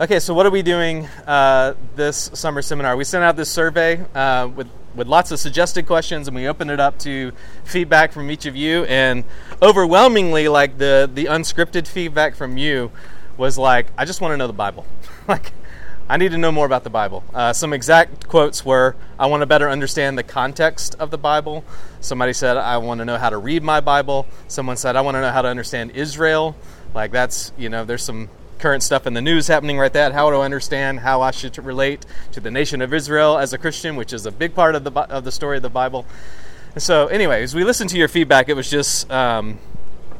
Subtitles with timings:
[0.00, 2.96] Okay, so what are we doing uh, this summer seminar?
[2.96, 6.70] We sent out this survey uh, with with lots of suggested questions, and we opened
[6.70, 7.32] it up to
[7.64, 8.84] feedback from each of you.
[8.84, 9.24] And
[9.60, 12.92] overwhelmingly, like the the unscripted feedback from you
[13.36, 14.86] was like, "I just want to know the Bible."
[15.26, 15.52] like,
[16.08, 17.24] I need to know more about the Bible.
[17.34, 21.64] Uh, some exact quotes were, "I want to better understand the context of the Bible."
[22.00, 25.16] Somebody said, "I want to know how to read my Bible." Someone said, "I want
[25.16, 26.54] to know how to understand Israel."
[26.94, 30.30] Like that's you know, there's some current stuff in the news happening right that how
[30.30, 33.96] do i understand how i should relate to the nation of israel as a christian
[33.96, 36.04] which is a big part of the, of the story of the bible?
[36.74, 38.48] And so anyway as we listened to your feedback.
[38.48, 39.58] It was just um,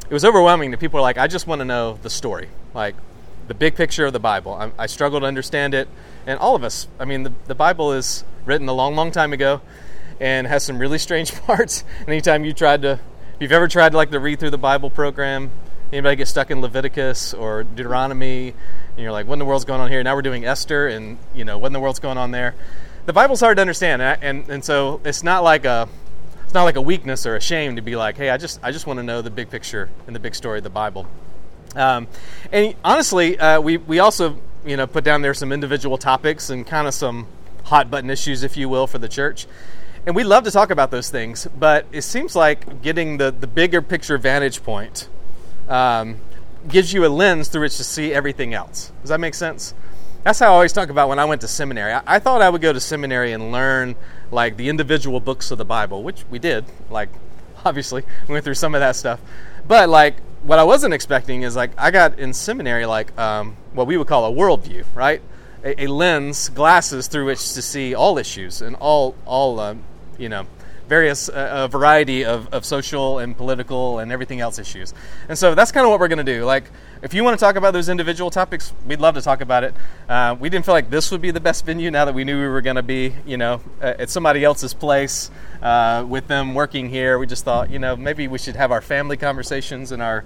[0.08, 2.94] it was overwhelming that people are like i just want to know the story like
[3.48, 4.52] the big picture of the bible.
[4.52, 5.88] I, I struggle to understand it.
[6.26, 9.32] And all of us i mean the, the bible is written a long long time
[9.32, 9.60] ago
[10.20, 11.84] and has some really strange parts.
[12.06, 15.50] Anytime you tried to if you've ever tried like to read through the bible program
[15.90, 19.80] Anybody get stuck in Leviticus or Deuteronomy, and you're like, "What in the world's going
[19.80, 22.30] on here?" Now we're doing Esther, and you know, what in the world's going on
[22.30, 22.54] there?
[23.06, 25.88] The Bible's hard to understand, and and, and so it's not like a
[26.44, 28.70] it's not like a weakness or a shame to be like, "Hey, I just I
[28.70, 31.06] just want to know the big picture and the big story of the Bible."
[31.74, 32.06] Um,
[32.52, 36.66] and honestly, uh, we we also you know put down there some individual topics and
[36.66, 37.26] kind of some
[37.64, 39.46] hot button issues, if you will, for the church.
[40.04, 43.46] And we love to talk about those things, but it seems like getting the, the
[43.46, 45.08] bigger picture vantage point
[45.68, 46.16] um,
[46.66, 48.92] gives you a lens through which to see everything else.
[49.02, 49.74] Does that make sense?
[50.24, 51.92] That's how I always talk about when I went to seminary.
[51.92, 53.96] I, I thought I would go to seminary and learn
[54.30, 56.64] like the individual books of the Bible, which we did.
[56.90, 57.08] Like,
[57.64, 59.20] obviously, we went through some of that stuff.
[59.66, 63.86] But like, what I wasn't expecting is like I got in seminary like um, what
[63.86, 65.20] we would call a worldview, right?
[65.64, 69.82] A, a, lens, glasses through which to see all issues and all all um,
[70.16, 70.46] you know
[70.88, 74.94] various uh, variety of, of social and political and everything else issues.
[75.28, 76.44] And so that's kind of what we're going to do.
[76.44, 76.70] Like,
[77.02, 79.74] if you want to talk about those individual topics, we'd love to talk about it.
[80.08, 82.40] Uh, we didn't feel like this would be the best venue now that we knew
[82.40, 85.30] we were going to be, you know, at somebody else's place
[85.62, 87.18] uh, with them working here.
[87.18, 90.24] We just thought, you know, maybe we should have our family conversations in our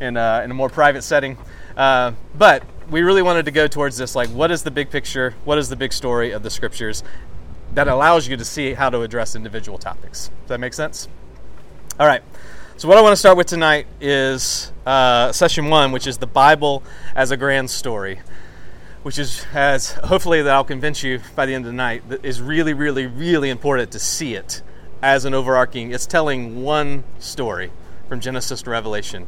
[0.00, 1.38] in, uh, in a more private setting.
[1.76, 5.34] Uh, but we really wanted to go towards this like, what is the big picture?
[5.44, 7.02] What is the big story of the scriptures?
[7.74, 10.28] That allows you to see how to address individual topics.
[10.28, 11.08] Does that make sense?
[11.98, 12.22] All right.
[12.76, 16.26] So, what I want to start with tonight is uh, session one, which is the
[16.26, 16.82] Bible
[17.14, 18.20] as a grand story,
[19.02, 22.24] which is, has hopefully, that I'll convince you by the end of the night, that
[22.24, 24.62] is really, really, really important to see it
[25.02, 27.72] as an overarching, it's telling one story
[28.08, 29.26] from Genesis to Revelation,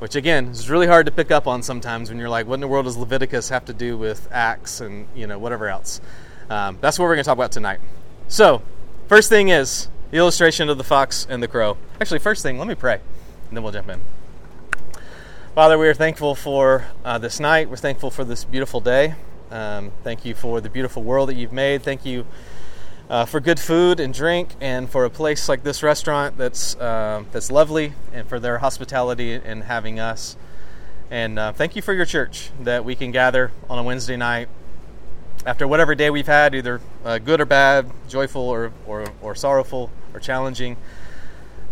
[0.00, 2.60] which again is really hard to pick up on sometimes when you're like, what in
[2.60, 6.00] the world does Leviticus have to do with Acts and, you know, whatever else?
[6.50, 7.80] Um, that's what we're going to talk about tonight.
[8.28, 8.62] So,
[9.08, 11.76] first thing is the illustration of the fox and the crow.
[12.00, 13.00] Actually, first thing, let me pray,
[13.48, 14.00] and then we'll jump in.
[15.54, 17.70] Father, we are thankful for uh, this night.
[17.70, 19.14] We're thankful for this beautiful day.
[19.50, 21.82] Um, thank you for the beautiful world that you've made.
[21.82, 22.26] Thank you
[23.08, 27.22] uh, for good food and drink, and for a place like this restaurant that's uh,
[27.30, 30.36] that's lovely, and for their hospitality in having us.
[31.10, 34.48] And uh, thank you for your church that we can gather on a Wednesday night
[35.46, 39.90] after whatever day we've had, either uh, good or bad, joyful or, or, or sorrowful
[40.14, 40.76] or challenging,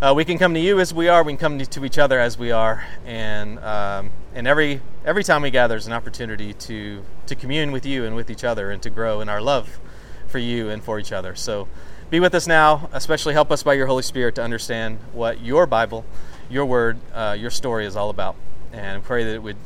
[0.01, 1.23] uh, we can come to you as we are.
[1.23, 5.41] We can come to each other as we are, and um, and every every time
[5.41, 8.83] we gather is an opportunity to to commune with you and with each other, and
[8.83, 9.79] to grow in our love
[10.27, 11.35] for you and for each other.
[11.35, 11.69] So,
[12.09, 12.89] be with us now.
[12.91, 16.03] Especially help us by your Holy Spirit to understand what your Bible,
[16.49, 18.35] your Word, uh, your story is all about,
[18.73, 19.57] and pray that it would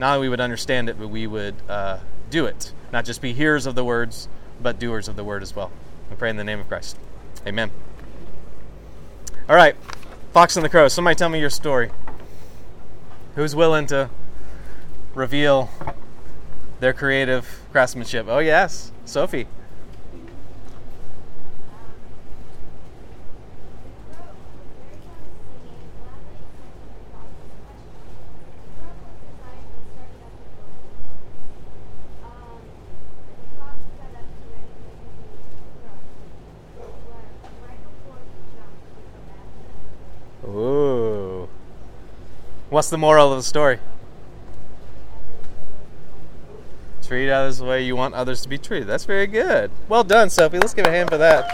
[0.00, 1.98] not only we would understand it, but we would uh,
[2.30, 4.28] do it not just be hearers of the words,
[4.62, 5.72] but doers of the word as well.
[6.08, 6.96] We pray in the name of Christ.
[7.44, 7.72] Amen.
[9.48, 9.74] All right,
[10.32, 10.86] Fox and the Crow.
[10.86, 11.90] Somebody tell me your story.
[13.34, 14.10] Who's willing to
[15.12, 15.70] reveal
[16.78, 18.26] their creative craftsmanship?
[18.28, 19.48] Oh, yes, Sophie.
[42.74, 43.78] What's the moral of the story?
[47.06, 48.88] Treat others the way you want others to be treated.
[48.88, 49.70] That's very good.
[49.88, 50.58] Well done, Sophie.
[50.58, 51.44] Let's give a hand for that.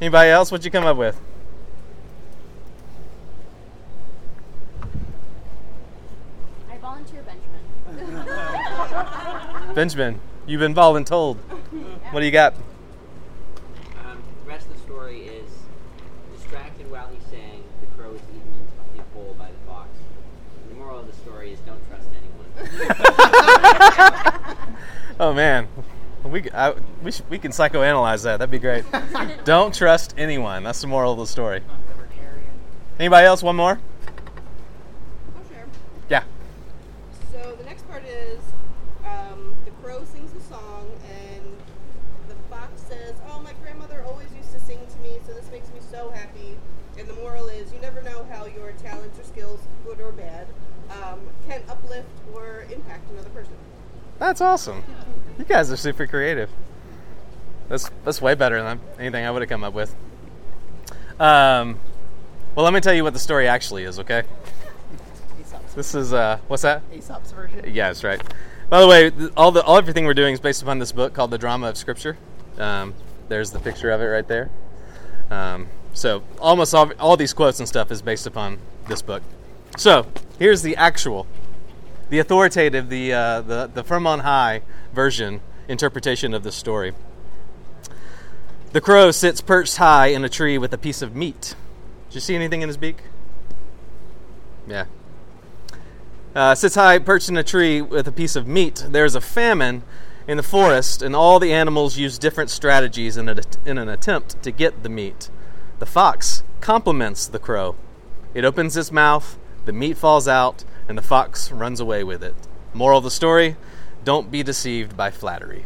[0.00, 0.52] Anybody else?
[0.52, 1.20] What'd you come up with?
[6.70, 7.24] I volunteer
[7.88, 8.24] Benjamin.
[9.74, 11.38] Benjamin, you've been voluntold.
[12.12, 12.54] What do you got?
[21.26, 23.62] story is don't trust anyone.
[25.18, 25.66] Oh man,
[26.24, 28.36] we I, we should, we can psychoanalyze that.
[28.36, 28.84] That'd be great.
[29.44, 30.62] Don't trust anyone.
[30.62, 31.62] That's the moral of the story.
[32.98, 33.42] Anybody else?
[33.42, 33.80] One more?
[35.34, 35.42] I'll.
[36.10, 36.24] Yeah.
[37.32, 38.40] So the next part is
[39.06, 41.42] um, the crow sings a song, and
[42.28, 45.68] the fox says, "Oh, my grandmother always used to sing to me, so this makes
[45.68, 46.58] me so happy."
[46.98, 50.46] And the moral is, you never know how your talents or skills, good or bad,
[50.90, 53.52] um, can uplift or impact another person.
[54.18, 54.82] That's awesome.
[55.38, 56.50] You guys are super creative.
[57.68, 59.94] That's that's way better than anything I would have come up with.
[61.18, 61.78] Um,
[62.54, 63.98] well, let me tell you what the story actually is.
[63.98, 64.22] Okay.
[65.40, 66.82] Aesop's, This is uh, what's that?
[66.92, 67.64] Aesop's version.
[67.66, 68.22] Yeah, that's right.
[68.68, 71.30] By the way, all the all everything we're doing is based upon this book called
[71.30, 72.16] The Drama of Scripture.
[72.58, 72.94] Um,
[73.28, 74.50] there's the picture of it right there.
[75.30, 78.58] Um, so almost all, all these quotes and stuff is based upon
[78.88, 79.22] this book.
[79.76, 80.06] So
[80.38, 81.26] here's the actual,
[82.08, 84.62] the authoritative, the uh, the the from on high
[84.92, 86.92] version interpretation of this story.
[88.72, 91.54] The crow sits perched high in a tree with a piece of meat.
[92.08, 92.98] Did you see anything in his beak?
[94.66, 94.86] Yeah.
[96.34, 98.84] Uh, sits high, perched in a tree with a piece of meat.
[98.90, 99.82] There's a famine
[100.28, 104.42] in the forest, and all the animals use different strategies in, a, in an attempt
[104.42, 105.30] to get the meat.
[105.78, 107.76] The fox compliments the crow.
[108.34, 112.34] It opens its mouth, the meat falls out, and the fox runs away with it.
[112.74, 113.56] Moral of the story
[114.04, 115.64] don't be deceived by flattery.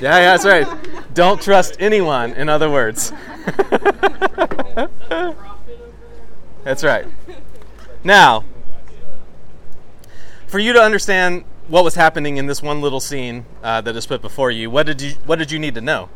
[0.00, 0.66] Yeah, yeah, that's right.
[1.14, 3.12] Don't trust anyone, in other words.
[6.64, 7.06] that's right.
[8.02, 8.44] Now,
[10.46, 14.06] for you to understand what was happening in this one little scene uh, that is
[14.06, 16.08] put before you, what did you what did you need to know?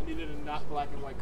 [0.00, 1.19] I needed a not black and white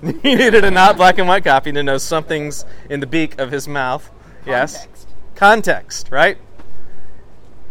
[0.02, 3.50] you needed a not black and white copy to know something's in the beak of
[3.50, 4.10] his mouth.
[4.46, 4.76] Yes.
[4.76, 5.08] Context.
[5.34, 6.38] Context, right?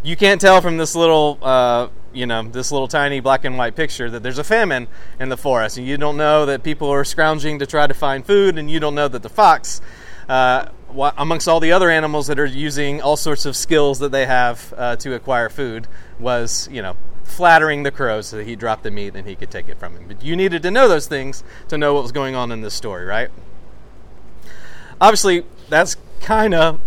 [0.03, 3.75] You can't tell from this little, uh, you know, this little tiny black and white
[3.75, 4.87] picture that there's a famine
[5.19, 8.25] in the forest, and you don't know that people are scrounging to try to find
[8.25, 9.81] food, and you don't know that the fox,
[10.27, 10.67] uh,
[11.17, 14.73] amongst all the other animals that are using all sorts of skills that they have
[14.77, 15.87] uh, to acquire food,
[16.19, 16.95] was, you know,
[17.27, 19.95] flattering the crow so that he dropped the meat and he could take it from
[19.95, 20.05] him.
[20.07, 22.73] But you needed to know those things to know what was going on in this
[22.73, 23.29] story, right?
[24.99, 26.79] Obviously, that's kind of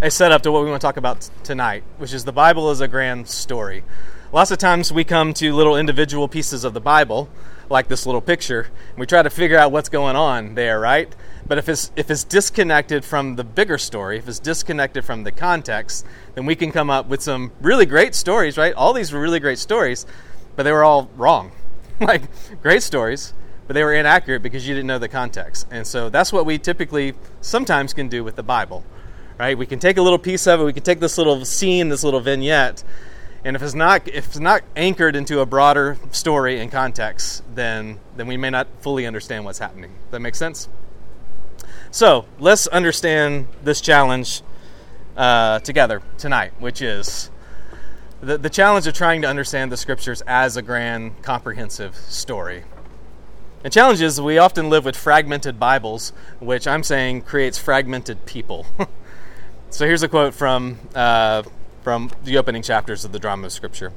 [0.00, 2.80] a setup to what we want to talk about tonight, which is the Bible is
[2.80, 3.84] a grand story.
[4.32, 7.28] Lots of times we come to little individual pieces of the Bible,
[7.68, 11.14] like this little picture, and we try to figure out what's going on there, right?
[11.46, 15.32] But if it's if it's disconnected from the bigger story, if it's disconnected from the
[15.32, 18.74] context, then we can come up with some really great stories, right?
[18.74, 20.06] All these were really great stories,
[20.56, 21.52] but they were all wrong.
[22.00, 22.22] like
[22.62, 23.34] great stories,
[23.66, 25.66] but they were inaccurate because you didn't know the context.
[25.70, 28.84] And so that's what we typically sometimes can do with the Bible
[29.38, 29.56] right?
[29.58, 30.64] We can take a little piece of it.
[30.64, 32.84] We can take this little scene, this little vignette,
[33.44, 37.98] and if it's not if it's not anchored into a broader story and context, then
[38.16, 39.90] then we may not fully understand what's happening.
[39.90, 40.68] Does that make sense?
[41.92, 44.40] So let's understand this challenge
[45.14, 47.30] uh, together tonight, which is
[48.22, 52.64] the, the challenge of trying to understand the scriptures as a grand, comprehensive story.
[53.62, 58.66] The challenge is we often live with fragmented Bibles, which I'm saying creates fragmented people.
[59.72, 61.44] So here's a quote from uh,
[61.82, 63.90] from the opening chapters of the drama of Scripture.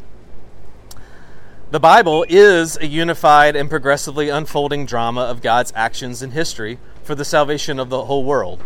[1.71, 7.15] The Bible is a unified and progressively unfolding drama of God's actions in history for
[7.15, 8.61] the salvation of the whole world.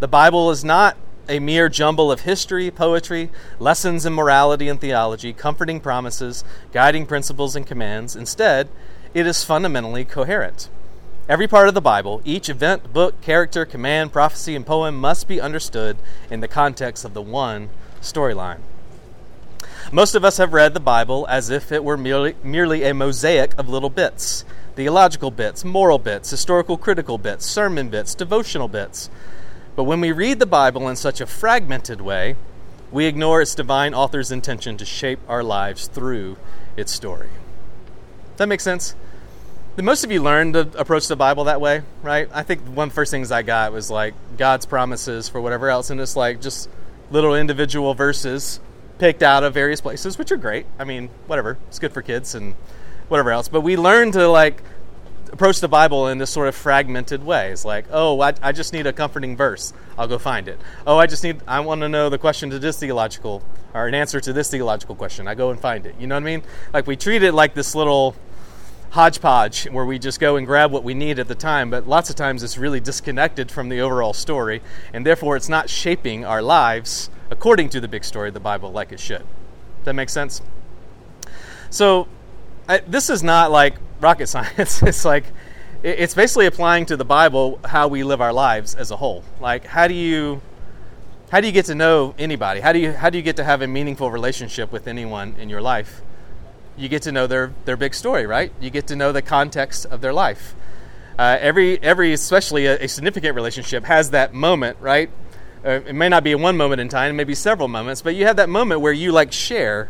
[0.00, 5.32] The Bible is not a mere jumble of history, poetry, lessons in morality and theology,
[5.32, 8.14] comforting promises, guiding principles and commands.
[8.14, 8.68] Instead,
[9.14, 10.68] it is fundamentally coherent.
[11.30, 15.40] Every part of the Bible, each event, book, character, command, prophecy, and poem must be
[15.40, 15.96] understood
[16.30, 17.70] in the context of the one
[18.02, 18.60] storyline.
[19.90, 23.58] Most of us have read the Bible as if it were merely, merely a mosaic
[23.58, 29.10] of little bits theological bits, moral bits, historical critical bits, sermon bits, devotional bits.
[29.74, 32.36] But when we read the Bible in such a fragmented way,
[32.92, 36.36] we ignore its divine author's intention to shape our lives through
[36.76, 37.30] its story.
[38.36, 38.94] That make sense?
[39.74, 42.28] Did most of you learned to approach the Bible that way, right?
[42.32, 45.70] I think one of the first things I got was like God's promises for whatever
[45.70, 46.68] else, and it's like just
[47.10, 48.60] little individual verses
[48.98, 50.66] picked out of various places, which are great.
[50.78, 52.54] I mean, whatever, it's good for kids and
[53.08, 53.48] whatever else.
[53.48, 54.62] But we learn to like
[55.32, 57.50] approach the Bible in this sort of fragmented way.
[57.50, 59.72] It's like, oh, I, I just need a comforting verse.
[59.96, 60.58] I'll go find it.
[60.86, 63.42] Oh, I just need, I want to know the question to this theological,
[63.74, 65.28] or an answer to this theological question.
[65.28, 65.94] I go and find it.
[65.98, 66.42] You know what I mean?
[66.72, 68.16] Like we treat it like this little
[68.90, 72.08] hodgepodge where we just go and grab what we need at the time, but lots
[72.10, 76.40] of times it's really disconnected from the overall story, and therefore it's not shaping our
[76.40, 79.18] lives according to the big story of the Bible like it should.
[79.18, 80.40] Does that make sense?
[81.70, 82.08] So,
[82.68, 84.82] I, this is not like rocket science.
[84.82, 85.24] it's like,
[85.82, 89.24] it's basically applying to the Bible how we live our lives as a whole.
[89.40, 90.40] Like, how do you.
[91.30, 92.60] How do you get to know anybody?
[92.60, 95.50] How do you how do you get to have a meaningful relationship with anyone in
[95.50, 96.00] your life?
[96.78, 98.52] You get to know their, their big story, right?
[98.60, 100.54] You get to know the context of their life.
[101.18, 105.10] Uh, every, every, especially a, a, significant relationship, has that moment, right?
[105.64, 108.36] Uh, it may not be one moment in time, maybe several moments, but you have
[108.36, 109.88] that moment where you like share,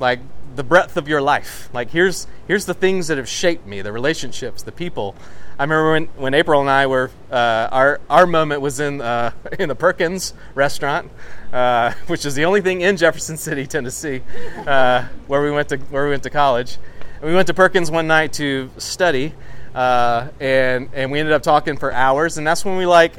[0.00, 0.18] like
[0.60, 1.70] the breadth of your life.
[1.72, 5.14] Like here's here's the things that have shaped me, the relationships, the people.
[5.58, 9.32] I remember when, when April and I were uh, our our moment was in uh,
[9.58, 11.10] in the Perkins restaurant,
[11.50, 14.20] uh, which is the only thing in Jefferson City, Tennessee,
[14.66, 16.76] uh, where we went to where we went to college.
[17.22, 19.32] And we went to Perkins one night to study,
[19.74, 22.36] uh, and and we ended up talking for hours.
[22.36, 23.14] And that's when we like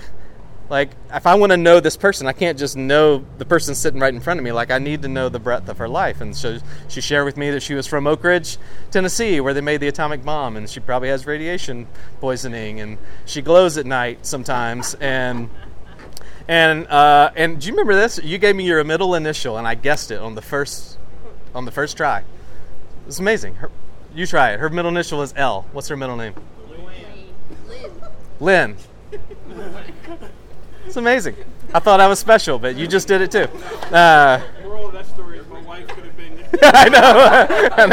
[0.71, 3.99] like if i want to know this person i can't just know the person sitting
[3.99, 4.51] right in front of me.
[4.53, 6.21] Like i need to know the breadth of her life.
[6.21, 8.57] And so she shared with me that she was from oak ridge
[8.89, 11.87] tennessee where they made the atomic bomb and she probably has radiation
[12.21, 14.95] poisoning and she glows at night sometimes.
[14.95, 15.49] And
[16.47, 18.19] and uh, and do you remember this?
[18.23, 20.97] You gave me your middle initial and i guessed it on the first
[21.53, 22.23] on the first try.
[23.07, 23.55] It's amazing.
[23.55, 23.69] Her,
[24.15, 24.61] you try it.
[24.61, 25.67] Her middle initial is l.
[25.73, 26.33] What's her middle name?
[28.39, 28.77] Lynn.
[29.09, 30.31] lynn
[30.85, 31.35] it's amazing.
[31.73, 33.47] I thought I was special, but you just did it too.
[33.95, 36.39] Uh, Moral of that story is my wife could have been.
[36.61, 37.67] I know.
[37.77, 37.85] I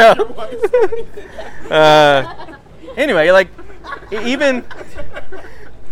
[1.69, 1.75] know.
[1.75, 2.55] Uh,
[2.97, 3.49] anyway, like
[4.11, 4.65] even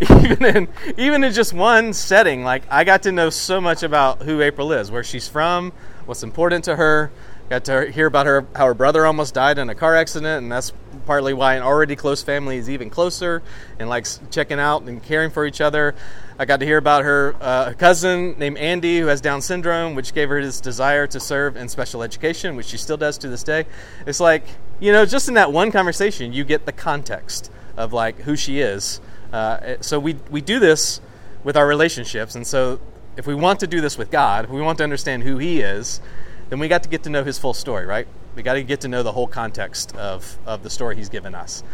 [0.00, 4.22] even in even in just one setting, like I got to know so much about
[4.22, 5.72] who April is, where she's from,
[6.06, 7.10] what's important to her.
[7.48, 10.52] Got to hear about her how her brother almost died in a car accident, and
[10.52, 10.72] that's
[11.08, 13.42] partly why an already close family is even closer
[13.78, 15.94] and likes checking out and caring for each other.
[16.38, 20.12] I got to hear about her uh, cousin named Andy who has Down syndrome, which
[20.12, 23.42] gave her this desire to serve in special education, which she still does to this
[23.42, 23.64] day.
[24.06, 24.44] It's like
[24.80, 28.60] you know, just in that one conversation, you get the context of like who she
[28.60, 29.00] is.
[29.32, 31.00] Uh, so we we do this
[31.42, 32.80] with our relationships, and so
[33.16, 35.62] if we want to do this with God, if we want to understand who He
[35.62, 36.02] is,
[36.50, 38.06] then we got to get to know His full story, right?
[38.38, 41.34] We got to get to know the whole context of of the story He's given
[41.34, 41.64] us,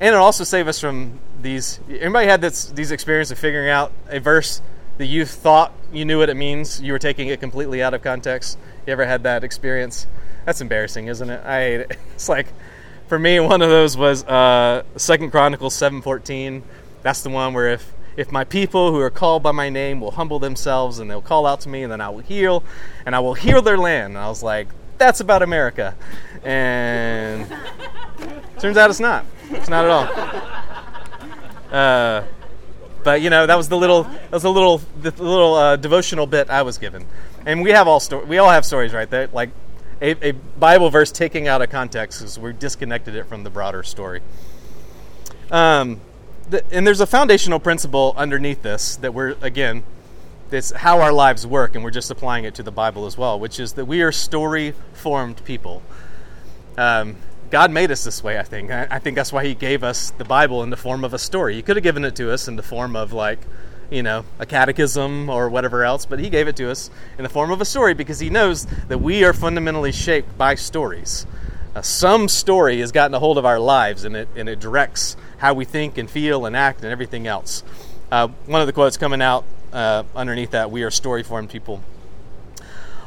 [0.00, 1.78] and it'll also save us from these.
[1.88, 4.60] Anybody had this these experiences of figuring out a verse
[4.98, 8.02] that you thought you knew what it means, you were taking it completely out of
[8.02, 8.58] context.
[8.84, 10.08] You ever had that experience?
[10.44, 11.40] That's embarrassing, isn't it?
[11.46, 11.98] I hate it.
[12.14, 12.48] It's like
[13.06, 16.64] for me, one of those was uh, Second Chronicles seven fourteen.
[17.02, 20.10] That's the one where if if my people who are called by my name will
[20.10, 22.64] humble themselves and they'll call out to me, and then I will heal,
[23.06, 24.14] and I will heal their land.
[24.14, 24.66] And I was like,
[25.02, 25.96] that's about America,
[26.44, 27.48] and
[28.60, 29.26] turns out it's not.
[29.50, 31.72] It's not at all.
[31.72, 32.24] Uh,
[33.02, 36.26] but you know that was the little that was the little the little uh, devotional
[36.26, 37.04] bit I was given,
[37.44, 39.50] and we have all sto- we all have stories right there like
[40.00, 43.82] a, a Bible verse taking out of context because we're disconnected it from the broader
[43.82, 44.20] story.
[45.50, 46.00] Um,
[46.70, 49.82] and there's a foundational principle underneath this that we're again
[50.54, 53.38] it's how our lives work, and we're just applying it to the Bible as well,
[53.38, 55.82] which is that we are story formed people.
[56.76, 57.16] Um,
[57.50, 58.70] God made us this way, I think.
[58.70, 61.18] I, I think that's why He gave us the Bible in the form of a
[61.18, 61.54] story.
[61.54, 63.40] He could have given it to us in the form of, like,
[63.90, 67.28] you know, a catechism or whatever else, but He gave it to us in the
[67.28, 71.26] form of a story because He knows that we are fundamentally shaped by stories.
[71.74, 75.16] Uh, some story has gotten a hold of our lives and it, and it directs
[75.38, 77.62] how we think and feel and act and everything else.
[78.10, 81.82] Uh, one of the quotes coming out uh, underneath that we are story formed people.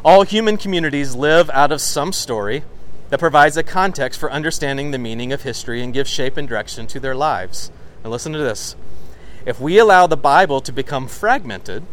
[0.04, 2.64] All human communities live out of some story
[3.10, 6.88] that provides a context for understanding the meaning of history and gives shape and direction
[6.88, 7.72] to their lives.
[8.04, 8.76] And listen to this.
[9.46, 11.84] If we allow the Bible to become fragmented,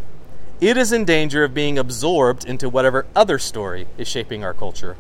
[0.61, 4.97] it is in danger of being absorbed into whatever other story is shaping our culture,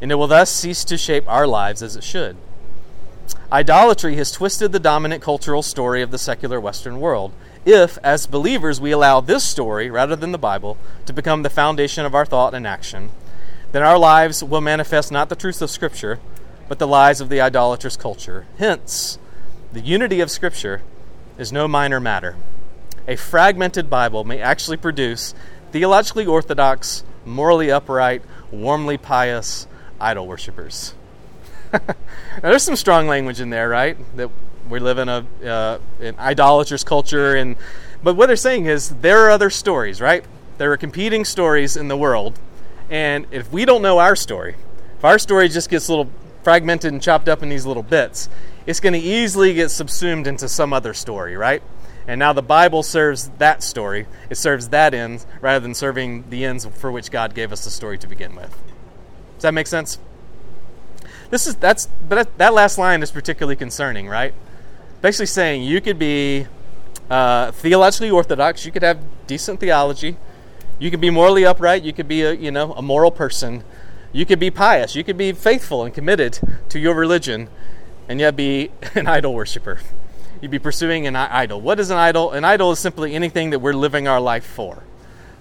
[0.00, 2.36] and it will thus cease to shape our lives as it should.
[3.52, 7.32] Idolatry has twisted the dominant cultural story of the secular Western world.
[7.64, 10.76] If, as believers, we allow this story, rather than the Bible,
[11.06, 13.10] to become the foundation of our thought and action,
[13.70, 16.18] then our lives will manifest not the truths of Scripture,
[16.68, 18.46] but the lies of the idolatrous culture.
[18.58, 19.18] Hence,
[19.72, 20.82] the unity of Scripture
[21.38, 22.36] is no minor matter.
[23.06, 25.34] A fragmented Bible may actually produce
[25.70, 29.66] theologically orthodox, morally upright, warmly pious
[30.00, 30.94] idol worshippers.
[31.72, 31.80] now,
[32.42, 33.96] there's some strong language in there, right?
[34.16, 34.30] That
[34.72, 37.56] we live in a uh, an idolatrous culture, and
[38.02, 40.24] but what they're saying is there are other stories, right?
[40.58, 42.38] There are competing stories in the world,
[42.90, 44.56] and if we don't know our story,
[44.98, 46.10] if our story just gets a little
[46.42, 48.28] fragmented and chopped up in these little bits,
[48.66, 51.62] it's going to easily get subsumed into some other story, right?
[52.06, 54.06] And now the Bible serves that story.
[54.28, 57.70] It serves that end rather than serving the ends for which God gave us the
[57.70, 58.50] story to begin with.
[59.36, 59.98] Does that make sense?
[61.30, 64.34] This is that's but that last line is particularly concerning, right?
[65.02, 66.46] Basically saying you could be
[67.10, 70.16] uh, theologically orthodox, you could have decent theology,
[70.78, 73.64] you could be morally upright, you could be a you know a moral person,
[74.12, 77.48] you could be pious, you could be faithful and committed to your religion,
[78.08, 79.80] and yet be an idol worshiper.
[80.40, 81.60] You'd be pursuing an idol.
[81.60, 82.32] What is an idol?
[82.32, 84.82] An idol is simply anything that we're living our life for.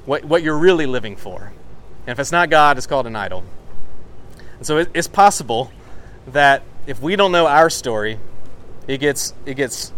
[0.06, 1.54] What, what you're really living for.
[2.06, 3.44] And if it's not God, it's called an idol.
[4.58, 5.72] And so it, it's possible
[6.28, 8.20] that if we don't know our story,
[8.88, 9.94] it gets it gets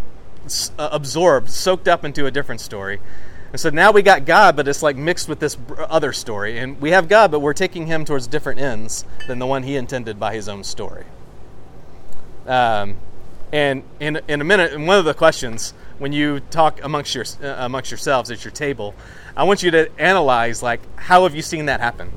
[0.78, 3.00] uh, absorbed, soaked up into a different story.
[3.52, 6.58] And so now we got God, but it's like mixed with this other story.
[6.58, 9.76] And we have God, but we're taking him towards different ends than the one he
[9.76, 11.06] intended by his own story.
[12.48, 12.98] Um,
[13.52, 17.26] and in, in a minute, and one of the questions when you talk amongst your
[17.44, 18.96] uh, amongst yourselves at your table,
[19.38, 22.12] I want you to analyze like how have you seen that happen?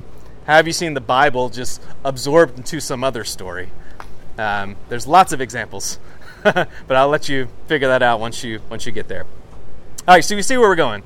[0.47, 3.69] How have you seen the Bible just absorbed into some other story?
[4.39, 5.99] Um, there's lots of examples,
[6.87, 9.25] but I'll let you figure that out once you once you get there.
[10.07, 11.03] All right, so you see where we're going.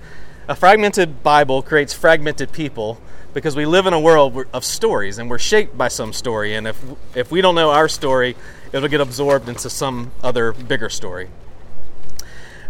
[0.48, 3.00] A fragmented Bible creates fragmented people
[3.32, 6.54] because we live in a world of stories and we're shaped by some story.
[6.54, 6.82] And if
[7.14, 8.36] if we don't know our story,
[8.72, 11.30] it'll get absorbed into some other bigger story.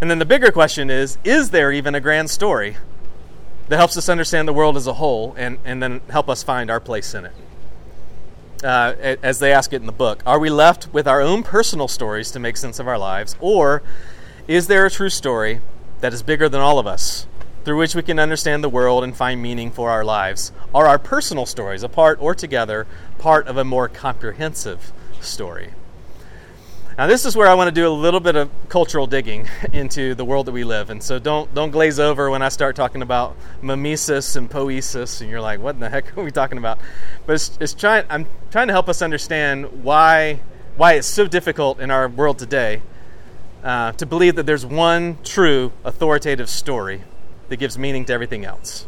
[0.01, 2.77] And then the bigger question is is there even a grand story
[3.69, 6.71] that helps us understand the world as a whole and, and then help us find
[6.71, 7.33] our place in it?
[8.63, 11.89] Uh, as they ask it in the book, are we left with our own personal
[11.89, 13.83] stories to make sense of our lives, or
[14.47, 15.61] is there a true story
[16.01, 17.27] that is bigger than all of us,
[17.65, 20.53] through which we can understand the world and find meaning for our lives?
[20.75, 22.87] Are our personal stories, apart or together,
[23.17, 25.73] part of a more comprehensive story?
[27.01, 30.15] Now, this is where I want to do a little bit of cultural digging into
[30.15, 33.01] the world that we live and So don't don't glaze over when I start talking
[33.01, 36.79] about mimesis and poiesis, and you're like, "What in the heck are we talking about?"
[37.25, 38.05] But it's, it's trying.
[38.11, 40.41] I'm trying to help us understand why
[40.77, 42.83] why it's so difficult in our world today
[43.65, 47.01] uh, to believe that there's one true authoritative story
[47.49, 48.87] that gives meaning to everything else.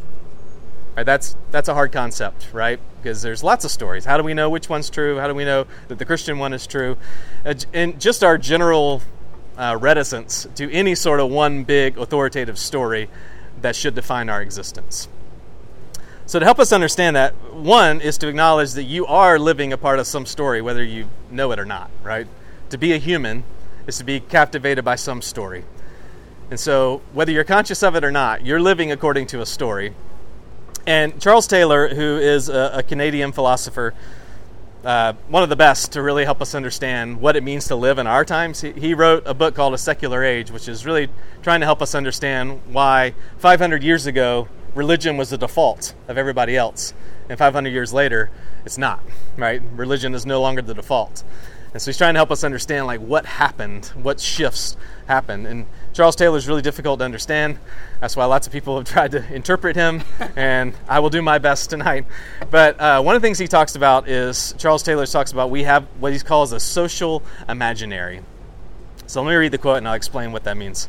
[0.97, 2.79] Right, that's that's a hard concept, right?
[3.01, 4.05] Because there's lots of stories.
[4.05, 5.19] How do we know which one's true?
[5.19, 6.99] How do we know that the Christian one is true?
[7.47, 9.01] Uh, and just our general
[9.57, 13.09] uh, reticence to any sort of one big authoritative story
[13.63, 15.09] that should define our existence.
[16.27, 19.79] So, to help us understand that, one is to acknowledge that you are living a
[19.79, 22.27] part of some story, whether you know it or not, right?
[22.71, 23.45] To be a human
[23.87, 25.65] is to be captivated by some story.
[26.51, 29.95] And so, whether you're conscious of it or not, you're living according to a story.
[30.87, 33.95] And Charles Taylor, who is a, a Canadian philosopher,
[34.85, 37.99] uh, one of the best to really help us understand what it means to live
[37.99, 41.09] in our times, he, he wrote a book called A Secular Age, which is really
[41.43, 46.57] trying to help us understand why 500 years ago religion was the default of everybody
[46.57, 46.95] else,
[47.29, 48.31] and 500 years later,
[48.65, 49.01] it's not.
[49.37, 49.63] Right?
[49.75, 51.23] Religion is no longer the default.
[51.73, 55.47] And so he's trying to help us understand like what happened, what shifts happened.
[55.47, 57.59] And Charles Taylor is really difficult to understand.
[58.01, 60.03] That's why lots of people have tried to interpret him,
[60.37, 62.05] and I will do my best tonight.
[62.51, 65.65] But uh, one of the things he talks about is Charles Taylor talks about we
[65.65, 68.21] have what he calls a social imaginary.
[69.07, 70.89] So let me read the quote and I'll explain what that means.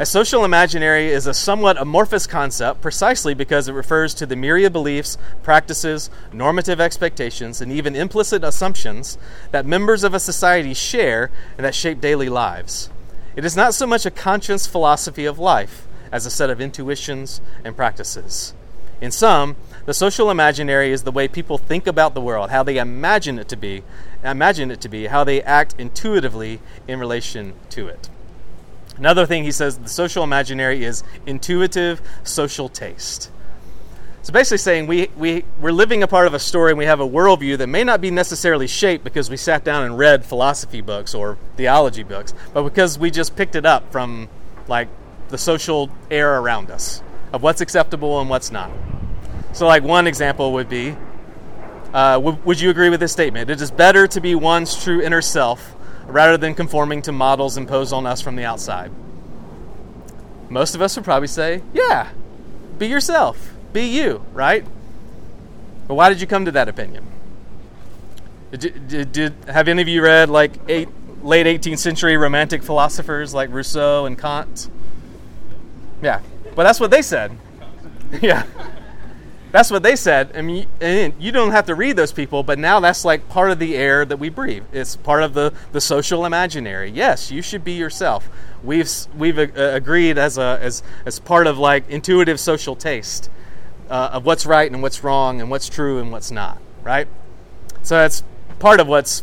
[0.00, 4.72] A social imaginary is a somewhat amorphous concept precisely because it refers to the myriad
[4.72, 9.18] beliefs, practices, normative expectations, and even implicit assumptions
[9.50, 12.90] that members of a society share and that shape daily lives.
[13.34, 17.40] It is not so much a conscious philosophy of life as a set of intuitions
[17.64, 18.54] and practices.
[19.00, 22.78] In sum, the social imaginary is the way people think about the world, how they
[22.78, 23.82] imagine it to be,
[24.22, 28.08] imagine it to be, how they act intuitively in relation to it.
[28.98, 33.30] Another thing he says the social imaginary is intuitive social taste.
[34.22, 37.00] So basically saying we, we, we're living a part of a story and we have
[37.00, 40.80] a worldview that may not be necessarily shaped because we sat down and read philosophy
[40.80, 44.28] books or theology books, but because we just picked it up from
[44.66, 44.88] like
[45.28, 48.70] the social air around us of what's acceptable and what's not.
[49.52, 50.94] So like one example would be,
[51.94, 53.48] uh, w- would you agree with this statement?
[53.48, 55.74] It is better to be one's true inner self
[56.08, 58.90] rather than conforming to models imposed on us from the outside?
[60.48, 62.10] Most of us would probably say, yeah,
[62.78, 64.64] be yourself, be you, right?
[65.86, 67.06] But why did you come to that opinion?
[68.50, 70.88] Did, did, did have any of you read like eight,
[71.22, 74.70] late 18th century romantic philosophers like Rousseau and Kant?
[76.02, 76.20] Yeah,
[76.54, 77.36] but that's what they said.
[78.22, 78.46] yeah.
[79.50, 80.36] That's what they said.
[80.36, 80.66] I mean,
[81.18, 84.04] you don't have to read those people, but now that's like part of the air
[84.04, 84.64] that we breathe.
[84.72, 86.90] It's part of the, the social imaginary.
[86.90, 88.28] Yes, you should be yourself.
[88.62, 93.30] We've we've uh, agreed as a as as part of like intuitive social taste
[93.88, 96.60] uh, of what's right and what's wrong and what's true and what's not.
[96.82, 97.08] Right.
[97.82, 98.22] So that's
[98.58, 99.22] part of what's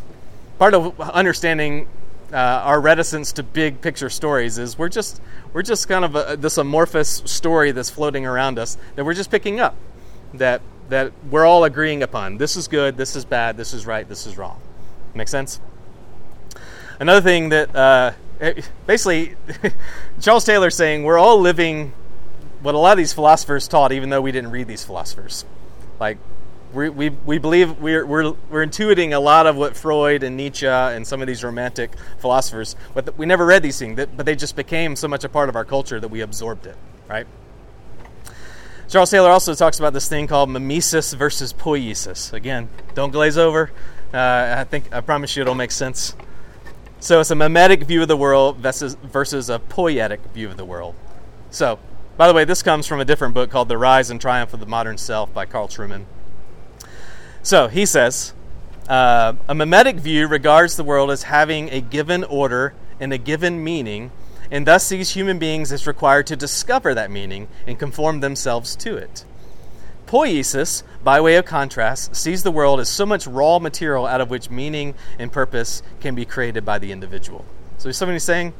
[0.57, 1.88] part of understanding
[2.33, 5.21] uh, our reticence to big picture stories is we're just
[5.53, 9.29] we're just kind of a, this amorphous story that's floating around us that we're just
[9.29, 9.75] picking up
[10.38, 12.38] that that we're all agreeing upon.
[12.38, 12.95] This is good.
[12.98, 13.58] This is bad.
[13.58, 14.08] This is right.
[14.08, 14.62] This is wrong.
[15.15, 15.60] Make sense?
[17.00, 18.12] Another thing that uh,
[18.86, 19.36] basically
[20.21, 21.93] Charles Taylor saying we're all living
[22.62, 25.45] what a lot of these philosophers taught, even though we didn't read these philosophers.
[26.00, 26.17] Like
[26.74, 30.67] we, we, we believe we're, we're, we're intuiting a lot of what Freud and Nietzsche
[30.67, 34.56] and some of these romantic philosophers, but we never read these things, but they just
[34.56, 36.76] became so much a part of our culture that we absorbed it,
[37.08, 37.28] right?
[38.88, 42.32] Charles Taylor also talks about this thing called mimesis versus poiesis.
[42.34, 43.71] Again, don't glaze over.
[44.13, 46.15] Uh, I think I promise you it'll make sense.
[47.00, 50.65] So it's a mimetic view of the world versus, versus a poietic view of the
[50.65, 50.95] world.
[51.50, 51.80] So,
[52.17, 54.60] by the way, this comes from a different book called The Rise and Triumph of
[54.60, 56.06] the Modern Self by Carl Trueman.
[57.43, 58.34] So he says,
[58.88, 63.63] uh, a mimetic view regards the world as having a given order and a given
[63.63, 64.12] meaning,
[64.51, 68.95] and thus sees human beings as required to discover that meaning and conform themselves to
[68.95, 69.25] it.
[70.08, 74.29] Poiesis, by way of contrast, sees the world as so much raw material out of
[74.29, 77.45] which meaning and purpose can be created by the individual.
[77.77, 78.53] So somebody's saying,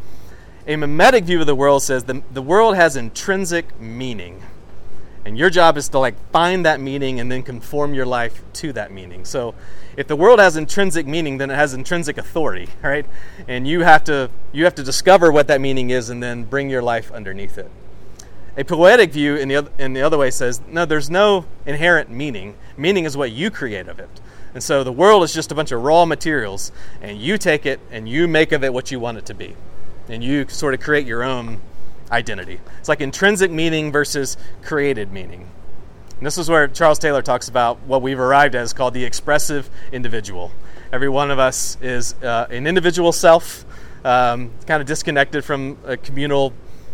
[0.68, 4.42] a mimetic view of the world says the, the world has intrinsic meaning.
[5.26, 8.72] And your job is to like find that meaning and then conform your life to
[8.74, 9.26] that meaning.
[9.26, 9.56] So
[9.98, 13.06] if the world has intrinsic meaning, then it has intrinsic authority, right?
[13.48, 16.70] And you have to you have to discover what that meaning is and then bring
[16.70, 17.72] your life underneath it.
[18.58, 22.10] A poietic view in the other, in the other way says, no, there's no inherent
[22.10, 22.56] meaning.
[22.78, 24.10] Meaning is what you create of it.
[24.54, 27.82] And so the world is just a bunch of raw materials, and you take it
[27.92, 29.54] and you make of it what you want it to be.
[30.08, 31.60] And you sort of create your own
[32.12, 32.60] identity.
[32.80, 35.50] It's like intrinsic meaning versus created meaning.
[36.18, 39.04] And this is where Charles Taylor talks about what we've arrived at as called the
[39.04, 40.52] expressive individual.
[40.94, 43.66] Every one of us is uh, an individual self,
[44.06, 46.54] um, kind of disconnected from uh, communal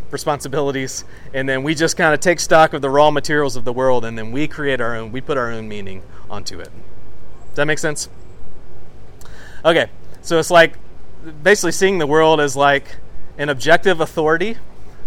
[0.10, 3.74] responsibilities, and then we just kind of take stock of the raw materials of the
[3.74, 6.70] world, and then we create our own, we put our own meaning onto it.
[7.50, 8.10] Does that make sense?
[9.64, 9.90] Okay,
[10.22, 10.74] so it's like
[11.44, 12.98] basically seeing the world as like
[13.38, 14.58] an objective authority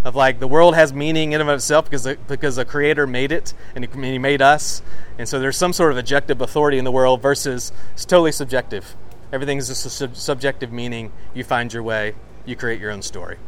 [0.04, 3.32] of like the world has meaning in of itself because the, because the creator made
[3.32, 4.82] it and he, he made us.
[5.18, 8.94] And so there's some sort of objective authority in the world versus it's totally subjective.
[9.32, 11.10] Everything is just a sub- subjective meaning.
[11.32, 12.14] You find your way.
[12.44, 13.38] You create your own story.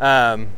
[0.00, 0.48] Um,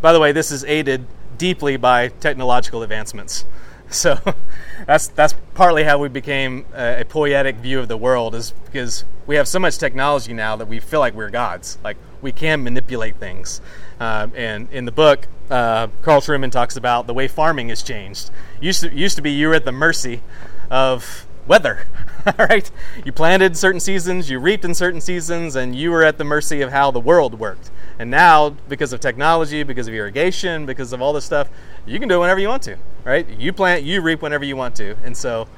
[0.00, 3.44] by the way this is aided deeply by technological advancements.
[3.92, 4.18] So
[4.86, 9.04] that's that's partly how we became a, a poietic view of the world is because
[9.26, 11.76] we have so much technology now that we feel like we're gods.
[11.84, 13.60] Like we can manipulate things.
[14.00, 18.30] Uh, and in the book uh, Carl Trueman talks about the way farming has changed.
[18.60, 20.22] Used to, used to be you were at the mercy
[20.70, 21.86] of weather
[22.38, 22.70] right?
[23.04, 26.62] You planted certain seasons you reaped in certain seasons and you were at the mercy
[26.62, 27.70] of how the world worked.
[27.98, 31.48] And now because of technology because of irrigation because of all this stuff
[31.84, 33.28] you can do it whenever you want to right?
[33.28, 34.96] You plant you reap whenever you want to.
[35.04, 35.48] And so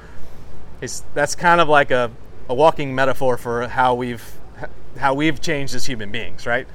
[0.81, 2.11] it's, that's kind of like a,
[2.49, 4.33] a walking metaphor for how we've
[4.97, 6.67] how we've changed as human beings right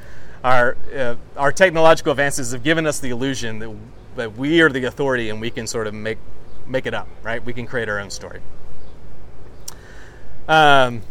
[0.43, 3.77] our uh, our technological advances have given us the illusion that,
[4.17, 6.19] that we are the authority and we can sort of make
[6.67, 8.41] make it up right we can create our own story
[10.51, 11.03] um,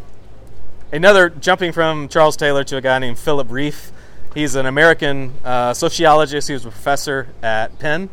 [0.92, 3.92] another jumping from Charles Taylor to a guy named Philip Rieff.
[4.34, 6.50] He's an American uh, sociologist.
[6.50, 8.10] He was a professor at Penn.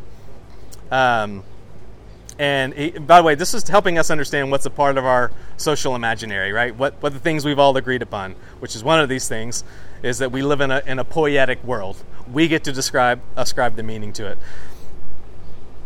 [0.89, 1.43] Um,
[2.39, 5.31] and he, by the way, this is helping us understand what's a part of our
[5.57, 6.75] social imaginary, right?
[6.75, 9.63] What what the things we've all agreed upon, which is one of these things,
[10.03, 12.03] is that we live in a in a poietic world.
[12.31, 14.37] We get to describe ascribe the meaning to it.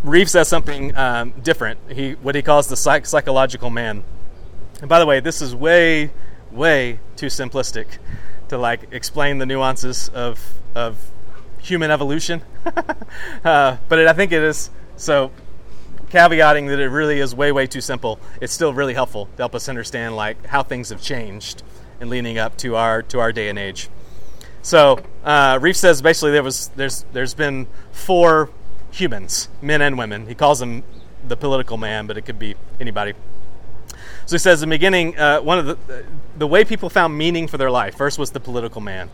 [0.03, 1.79] Rieff says something um, different.
[1.89, 4.03] He what he calls the psych- psychological man.
[4.79, 6.11] And by the way, this is way,
[6.51, 7.85] way too simplistic
[8.49, 10.97] to like explain the nuances of of
[11.59, 12.41] human evolution.
[13.45, 15.31] uh, but it, I think it is so.
[16.11, 18.19] Caveating that it really is way, way too simple.
[18.41, 21.63] It's still really helpful to help us understand like how things have changed
[22.01, 23.89] and leading up to our to our day and age.
[24.61, 28.49] So uh, Rieff says basically there was there's there's been four
[28.91, 30.27] humans, men and women.
[30.27, 30.83] He calls them
[31.25, 33.13] the political man, but it could be anybody.
[34.25, 36.05] So he says in the beginning, uh, one of the
[36.37, 39.09] the way people found meaning for their life first was the political man.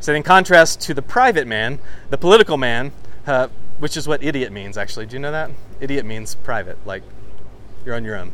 [0.00, 1.78] So in contrast to the private man,
[2.10, 2.90] the political man
[3.26, 5.06] uh, which is what idiot means, actually.
[5.06, 5.50] Do you know that?
[5.80, 7.02] Idiot means private, like
[7.84, 8.32] you're on your own.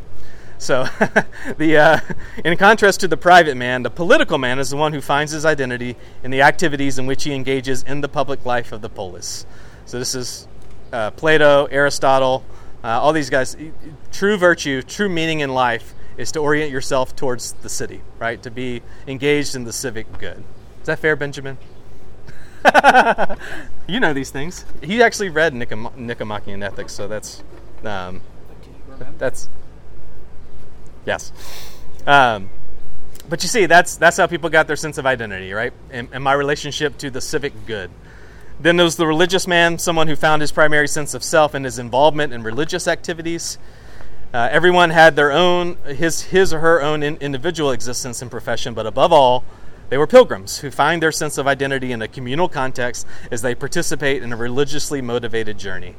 [0.57, 0.83] So,
[1.57, 1.99] the, uh,
[2.45, 5.43] in contrast to the private man, the political man is the one who finds his
[5.43, 9.45] identity in the activities in which he engages in the public life of the polis.
[9.85, 10.47] So, this is
[10.93, 12.43] uh, Plato, Aristotle,
[12.83, 13.57] uh, all these guys.
[14.11, 18.41] True virtue, true meaning in life is to orient yourself towards the city, right?
[18.43, 20.43] To be engaged in the civic good.
[20.81, 21.57] Is that fair, Benjamin?
[23.87, 24.65] You know these things.
[24.81, 27.43] He actually read Nicom- Nicomachean Ethics, so that's
[27.83, 28.21] um,
[29.17, 29.49] that's
[31.05, 31.31] yes.
[32.05, 32.49] Um,
[33.29, 35.73] but you see, that's that's how people got their sense of identity, right?
[35.89, 37.89] And, and my relationship to the civic good.
[38.59, 41.63] Then there was the religious man, someone who found his primary sense of self in
[41.63, 43.57] his involvement in religious activities.
[44.33, 48.73] Uh, everyone had their own, his, his or her own in, individual existence and profession,
[48.73, 49.43] but above all,
[49.91, 53.53] they were pilgrims who find their sense of identity in a communal context as they
[53.53, 55.95] participate in a religiously motivated journey.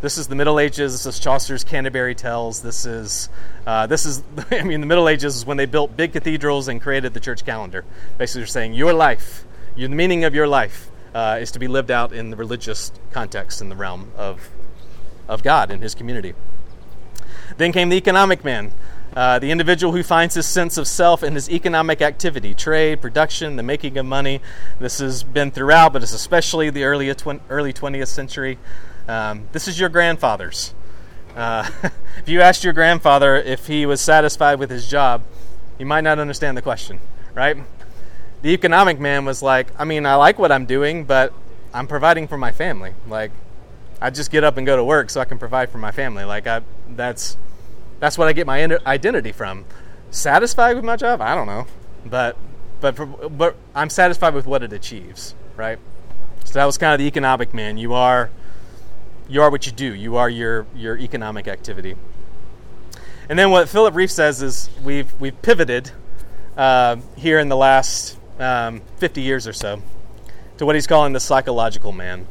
[0.00, 0.92] This is the Middle Ages.
[0.92, 2.62] This is Chaucer's Canterbury Tales.
[2.62, 3.28] This is,
[3.64, 6.82] uh, this is, I mean, the Middle Ages is when they built big cathedrals and
[6.82, 7.84] created the church calendar.
[8.18, 9.44] Basically, they're saying your life,
[9.76, 12.90] your, the meaning of your life, uh, is to be lived out in the religious
[13.12, 14.50] context in the realm of,
[15.28, 16.34] of God and His community.
[17.56, 18.72] Then came the economic man,
[19.16, 23.56] uh, the individual who finds his sense of self in his economic activity, trade, production,
[23.56, 24.40] the making of money.
[24.78, 28.58] This has been throughout, but it's especially the early, tw- early 20th century.
[29.08, 30.74] Um, this is your grandfather's.
[31.34, 31.68] Uh,
[32.18, 35.22] if you asked your grandfather if he was satisfied with his job,
[35.78, 37.00] he might not understand the question,
[37.34, 37.56] right?
[38.42, 41.32] The economic man was like, I mean, I like what I'm doing, but
[41.72, 42.94] I'm providing for my family.
[43.08, 43.32] Like,
[44.00, 46.24] I just get up and go to work so I can provide for my family.
[46.24, 47.36] Like, I, that's
[48.00, 49.64] that's what I get my identity from.
[50.10, 51.20] Satisfied with my job?
[51.20, 51.66] I don't know,
[52.06, 52.36] but
[52.80, 55.78] but but I'm satisfied with what it achieves, right?
[56.44, 57.76] So that was kind of the economic man.
[57.76, 58.30] You are
[59.28, 59.94] you are what you do.
[59.94, 61.96] You are your your economic activity.
[63.28, 65.90] And then what Philip Rieff says is we've we've pivoted
[66.56, 69.82] uh, here in the last um, 50 years or so
[70.56, 72.26] to what he's calling the psychological man.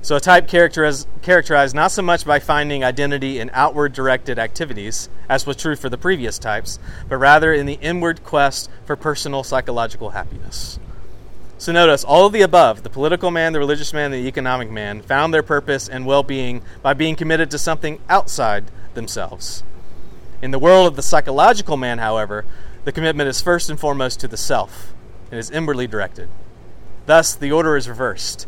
[0.00, 5.44] So, a type characterized, not so much by finding identity in outward directed activities, as
[5.44, 10.10] was true for the previous types, but rather in the inward quest for personal psychological
[10.10, 10.78] happiness.
[11.58, 15.02] So, notice all of the above the political man, the religious man, the economic man
[15.02, 19.64] found their purpose and well being by being committed to something outside themselves.
[20.40, 22.44] In the world of the psychological man, however,
[22.84, 24.94] the commitment is first and foremost to the self
[25.32, 26.28] and is inwardly directed.
[27.06, 28.46] Thus, the order is reversed.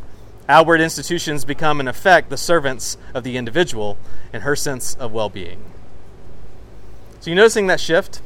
[0.50, 3.96] Outward institutions become, in effect, the servants of the individual
[4.32, 5.62] and her sense of well being.
[7.20, 8.20] So, you noticing that shift?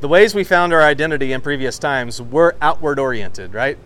[0.00, 3.76] The ways we found our identity in previous times were outward oriented, right?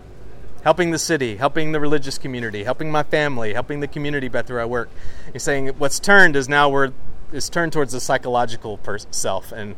[0.62, 4.60] Helping the city, helping the religious community, helping my family, helping the community but through
[4.60, 4.88] our work.
[5.32, 6.92] He's saying what's turned is now we're
[7.32, 9.74] is turned towards the psychological per- self and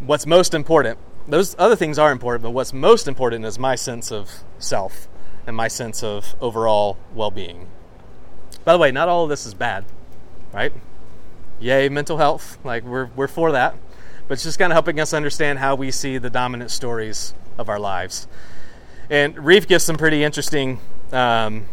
[0.00, 0.98] what's most important.
[1.26, 5.08] Those other things are important, but what's most important is my sense of self
[5.48, 7.66] and my sense of overall well being.
[8.64, 9.86] By the way, not all of this is bad,
[10.52, 10.72] right?
[11.58, 12.58] Yay, mental health.
[12.64, 13.74] Like, we're, we're for that.
[14.28, 17.70] But it's just kind of helping us understand how we see the dominant stories of
[17.70, 18.28] our lives.
[19.08, 20.80] And Rieff gives some pretty interesting,
[21.12, 21.66] um,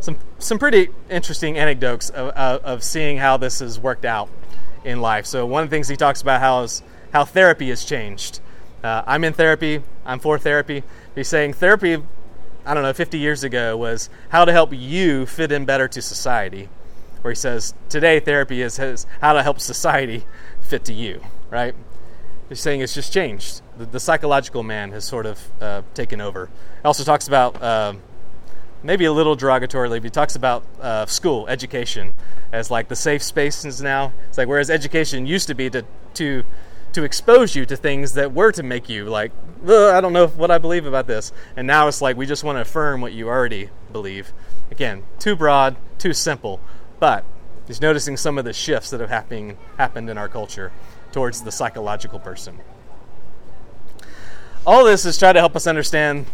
[0.00, 4.28] some, some pretty interesting anecdotes of, of, of seeing how this has worked out
[4.84, 5.24] in life.
[5.24, 6.82] So, one of the things he talks about how, is,
[7.14, 8.40] how therapy has changed.
[8.84, 10.82] Uh, I'm in therapy, I'm for therapy.
[11.14, 12.02] He's saying therapy
[12.64, 16.02] I don't know, 50 years ago was how to help you fit in better to
[16.02, 16.68] society.
[17.22, 18.76] Where he says, today therapy is,
[19.20, 20.24] how to help society
[20.60, 21.74] fit to you, right?
[22.48, 23.62] He's saying it's just changed.
[23.78, 26.46] The, the psychological man has sort of uh, taken over.
[26.46, 27.94] He also talks about, uh,
[28.82, 32.12] maybe a little derogatorily, but he talks about uh, school, education,
[32.52, 34.12] as like the safe spaces now.
[34.28, 36.42] It's like, whereas education used to be to, to
[36.92, 40.50] to expose you to things that were to make you like, I don't know what
[40.50, 41.32] I believe about this.
[41.56, 44.32] And now it's like we just want to affirm what you already believe.
[44.70, 46.60] Again, too broad, too simple.
[46.98, 47.24] But
[47.66, 50.72] he's noticing some of the shifts that have happening, happened in our culture
[51.12, 52.60] towards the psychological person.
[54.66, 56.26] All this is trying to help us understand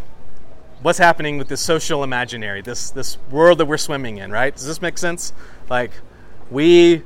[0.83, 4.55] what's happening with this social imaginary, this this world that we're swimming in, right?
[4.55, 5.33] Does this make sense?
[5.69, 5.93] Like
[6.51, 7.03] we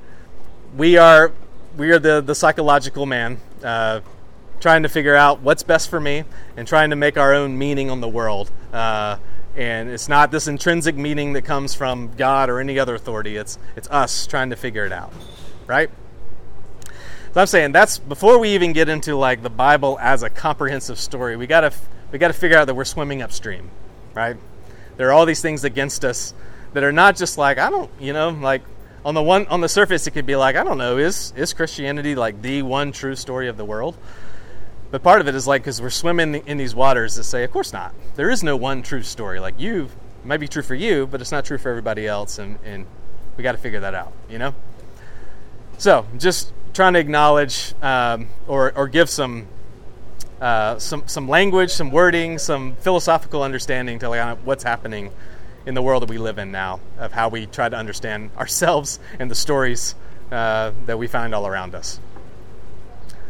[0.76, 1.32] we are
[1.76, 4.00] we are the, the psychological man, uh,
[4.60, 6.24] trying to figure out what's best for me
[6.56, 8.50] and trying to make our own meaning on the world.
[8.72, 9.16] Uh,
[9.56, 13.36] and it's not this intrinsic meaning that comes from God or any other authority.
[13.36, 15.12] It's it's us trying to figure it out,
[15.66, 15.90] right?
[17.34, 20.98] So I'm saying that's before we even get into like the Bible as a comprehensive
[20.98, 21.36] story.
[21.36, 21.72] We gotta
[22.12, 23.70] we gotta figure out that we're swimming upstream,
[24.14, 24.36] right?
[24.96, 26.32] There are all these things against us
[26.72, 28.62] that are not just like I don't, you know, like
[29.04, 31.52] on the one on the surface it could be like I don't know, is is
[31.52, 33.96] Christianity like the one true story of the world?
[34.90, 37.50] But part of it is like because we're swimming in these waters that say, of
[37.50, 37.94] course not.
[38.14, 39.40] There is no one true story.
[39.40, 39.88] Like you
[40.24, 42.86] might be true for you, but it's not true for everybody else, and and
[43.36, 44.54] we got to figure that out, you know.
[45.78, 49.48] So just trying to acknowledge um, or or give some.
[50.40, 55.12] Uh, some some language, some wording, some philosophical understanding to like what's happening
[55.66, 58.98] in the world that we live in now, of how we try to understand ourselves
[59.18, 59.94] and the stories
[60.30, 62.00] uh, that we find all around us.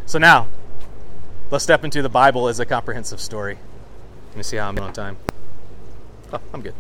[0.07, 0.49] So now,
[1.51, 3.59] let's step into the Bible as a comprehensive story.
[4.31, 5.17] Let me see how I'm on time.
[6.33, 6.75] Oh, I'm good.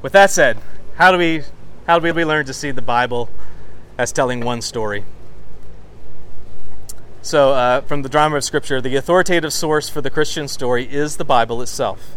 [0.00, 0.58] With that said,
[0.96, 1.42] how do we
[1.86, 3.28] how do we learn to see the Bible
[3.96, 5.04] as telling one story?
[7.28, 11.18] So, uh, from the drama of Scripture, the authoritative source for the Christian story is
[11.18, 12.16] the Bible itself.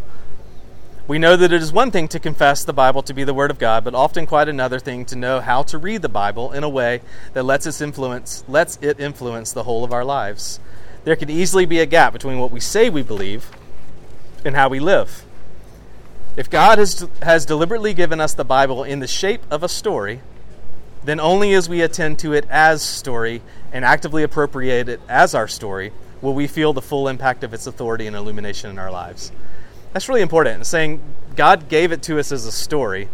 [1.06, 3.50] We know that it is one thing to confess the Bible to be the Word
[3.50, 6.64] of God, but often quite another thing to know how to read the Bible in
[6.64, 7.02] a way
[7.34, 10.60] that lets, its influence, lets it influence the whole of our lives.
[11.04, 13.50] There can easily be a gap between what we say we believe
[14.46, 15.26] and how we live.
[16.38, 20.22] If God has, has deliberately given us the Bible in the shape of a story,
[21.04, 25.48] then only as we attend to it as story and actively appropriate it as our
[25.48, 29.32] story will we feel the full impact of its authority and illumination in our lives.
[29.92, 30.66] That's really important.
[30.66, 31.00] Saying
[31.36, 33.08] God gave it to us as a story,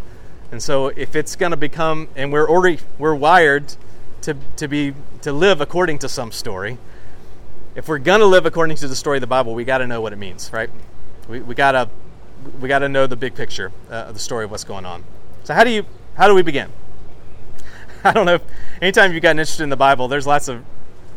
[0.53, 3.75] and so if it's going to become, and we're already we're wired
[4.23, 6.79] to to be to live according to some story.
[7.75, 9.87] If we're going to live according to the story of the Bible, we got to
[9.87, 10.69] know what it means, right?
[11.29, 11.89] We, we gotta
[12.61, 15.05] we got to know the big picture uh, of the story of what's going on.
[15.45, 16.71] So how do you how do we begin?
[18.05, 18.35] I don't know.
[18.35, 18.43] If,
[18.81, 20.65] anytime you've gotten interested in the Bible, there's lots of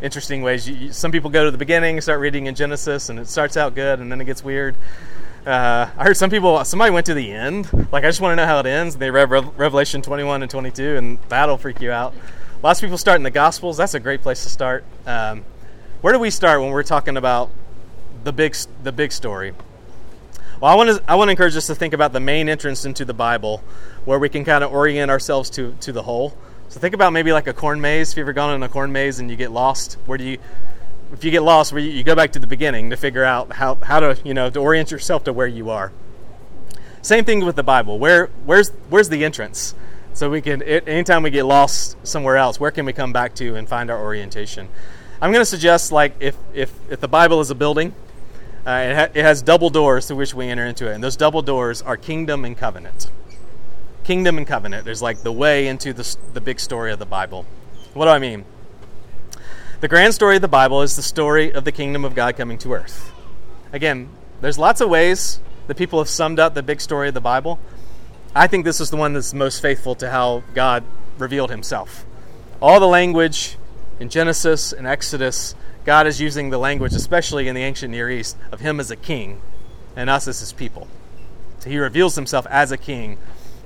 [0.02, 0.68] interesting ways.
[0.68, 3.76] You, some people go to the beginning, start reading in Genesis, and it starts out
[3.76, 4.76] good, and then it gets weird.
[5.46, 7.72] Uh, I heard some people, somebody went to the end.
[7.92, 8.96] Like, I just want to know how it ends.
[8.96, 12.14] And they read Revelation 21 and 22, and that'll freak you out.
[12.64, 13.78] Lots of people start in the Gospels.
[13.78, 14.84] That's a great place to start.
[15.06, 15.44] Um,
[16.02, 17.50] where do we start when we're talking about
[18.24, 19.54] the big, the big story?
[20.60, 22.86] Well, I want to I want to encourage us to think about the main entrance
[22.86, 23.64] into the Bible,
[24.06, 26.38] where we can kind of orient ourselves to to the whole.
[26.72, 28.12] So think about maybe like a corn maze.
[28.12, 30.38] If you've ever gone in a corn maze and you get lost, where do you,
[31.12, 33.52] if you get lost, where you, you go back to the beginning to figure out
[33.52, 35.92] how, how to, you know, to orient yourself to where you are.
[37.02, 38.00] Same thing with the Bible.
[38.00, 39.76] Where, where's, where's the entrance?
[40.14, 43.56] So we can, anytime we get lost somewhere else, where can we come back to
[43.58, 44.70] and find our orientation?
[45.22, 47.94] I'm going to suggest like if, if, if the Bible is a building,
[48.66, 51.18] uh, it, ha- it has double doors through which we enter into it, and those
[51.18, 53.12] double doors are kingdom and covenant
[54.04, 54.86] kingdom and covenant.
[54.86, 57.46] There's like the way into the, the big story of the Bible.
[57.94, 58.46] What do I mean?
[59.82, 62.58] The grand story of the Bible is the story of the kingdom of God coming
[62.60, 63.12] to earth.
[63.74, 64.10] Again,
[64.40, 67.60] there's lots of ways that people have summed up the big story of the Bible.
[68.36, 70.84] I think this is the one that's most faithful to how God
[71.18, 72.06] revealed himself.
[72.62, 73.58] All the language
[74.00, 78.38] in Genesis and Exodus, God is using the language, especially in the ancient Near East,
[78.52, 79.42] of him as a king
[79.96, 80.88] and us as his people.
[81.60, 83.18] So he reveals himself as a king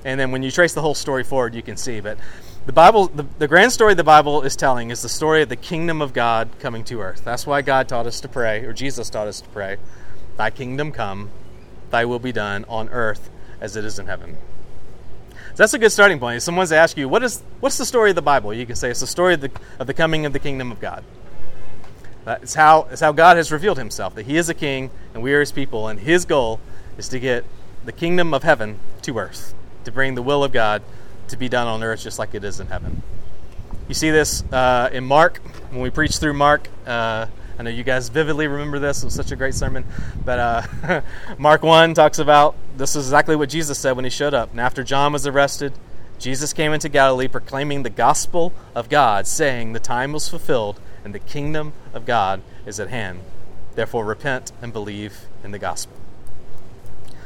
[0.04, 2.00] and then when you trace the whole story forward, you can see.
[2.00, 2.18] But
[2.66, 5.56] the Bible, the, the grand story the Bible is telling is the story of the
[5.56, 7.22] kingdom of God coming to earth.
[7.24, 9.76] That's why God taught us to pray, or Jesus taught us to pray,
[10.36, 11.30] Thy kingdom come,
[11.90, 13.30] Thy will be done on earth
[13.60, 14.36] as it is in heaven.
[15.30, 16.38] So that's a good starting point.
[16.38, 18.52] If someone's ask you, what is what's the story of the Bible?
[18.52, 20.80] You can say it's the story of the, of the coming of the kingdom of
[20.80, 21.04] God.
[22.26, 25.32] It's how, it's how God has revealed himself, that he is a king and we
[25.32, 26.58] are his people, and his goal
[26.98, 27.44] is to get
[27.84, 29.54] the kingdom of heaven to earth
[29.86, 30.82] to bring the will of God
[31.28, 33.02] to be done on earth just like it is in heaven.
[33.88, 35.38] You see this uh, in Mark
[35.70, 36.68] when we preach through Mark.
[36.86, 37.26] Uh,
[37.58, 39.02] I know you guys vividly remember this.
[39.02, 39.84] It was such a great sermon.
[40.24, 41.00] But uh,
[41.38, 44.50] Mark 1 talks about this is exactly what Jesus said when he showed up.
[44.50, 45.72] And after John was arrested,
[46.18, 51.14] Jesus came into Galilee proclaiming the gospel of God, saying, The time was fulfilled and
[51.14, 53.20] the kingdom of God is at hand.
[53.76, 55.96] Therefore, repent and believe in the gospel.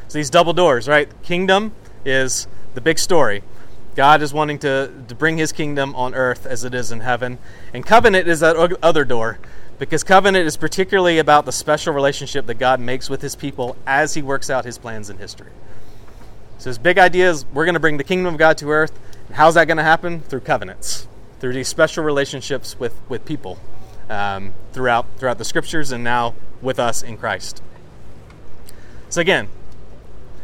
[0.09, 1.09] So these double doors, right?
[1.23, 1.73] Kingdom
[2.05, 3.43] is the big story.
[3.97, 7.39] God is wanting to, to bring his kingdom on earth as it is in heaven.
[7.75, 9.39] And covenant is that other door
[9.79, 14.15] because covenant is particularly about the special relationship that God makes with his people as
[14.15, 15.51] he works out his plans in history.
[16.59, 18.93] So his big idea is we're going to bring the kingdom of God to earth.
[19.27, 20.21] And how's that going to happen?
[20.21, 21.09] Through covenants,
[21.41, 23.59] through these special relationships with, with people
[24.11, 27.63] um, throughout, throughout the scriptures and now with us in Christ.
[29.09, 29.49] So again,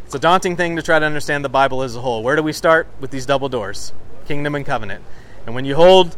[0.06, 2.22] it's a daunting thing to try to understand the Bible as a whole.
[2.22, 3.92] Where do we start with these double doors,
[4.24, 5.02] kingdom and covenant?
[5.44, 6.16] And when you hold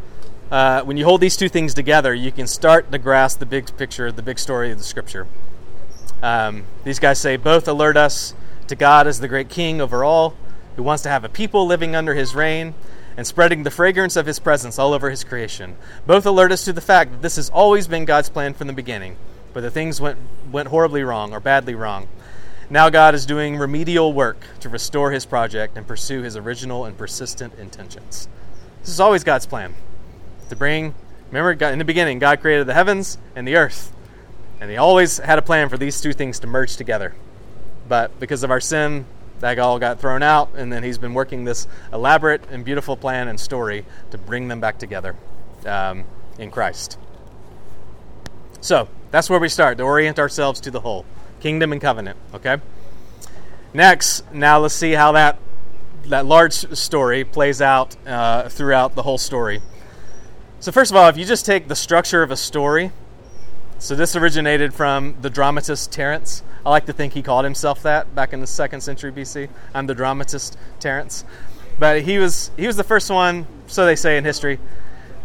[0.51, 3.75] uh, when you hold these two things together, you can start to grasp the big
[3.79, 5.27] picture, the big story of the Scripture.
[6.23, 8.35] Um, these guys say both alert us
[8.67, 10.37] to God as the great king over all,
[10.77, 12.75] who wants to have a people living under his reign
[13.17, 15.77] and spreading the fragrance of his presence all over his creation.
[16.07, 18.75] Both alert us to the fact that this has always been God's plan from the
[18.75, 19.17] beginning,
[19.55, 20.19] but the things went,
[20.53, 22.07] went horribly wrong or badly wrong.
[22.71, 26.97] Now God is doing remedial work to restore his project and pursue his original and
[26.99, 28.29] persistent intentions.
[28.81, 29.75] This is always God's plan.
[30.51, 30.95] To bring,
[31.31, 33.91] remember, in the beginning, God created the heavens and the earth.
[34.61, 37.15] And he always had a plan for these two things to merge together.
[37.89, 39.07] But because of our sin,
[39.41, 43.29] that all got thrown out, and then he's been working this elaborate and beautiful plan
[43.29, 45.17] and story to bring them back together
[45.65, 46.05] um,
[46.39, 46.99] in Christ.
[48.61, 51.07] So that's where we start to orient ourselves to the whole
[51.41, 52.19] kingdom and covenant.
[52.35, 52.59] Okay.
[53.75, 55.39] Next, now let's see how that
[56.07, 59.61] that large story plays out uh, throughout the whole story.
[60.61, 62.93] So first of all, if you just take the structure of a story,
[63.79, 66.43] so this originated from the dramatist Terence.
[66.67, 69.49] I like to think he called himself that back in the second century BC.
[69.73, 71.25] I'm the dramatist Terence,
[71.79, 74.59] but he was he was the first one, so they say in history,